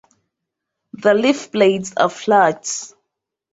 The 0.93 1.13
leaf 1.13 1.51
blades 1.51 1.93
are 1.95 2.09
flat. 2.09 2.67